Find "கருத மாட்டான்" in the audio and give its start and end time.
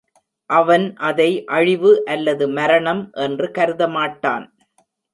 3.51-4.47